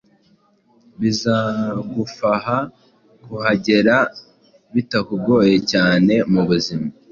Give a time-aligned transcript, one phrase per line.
[0.99, 2.57] bizagufaha
[3.23, 3.95] kuhagera
[4.73, 6.87] btakugoye cyane mubuzima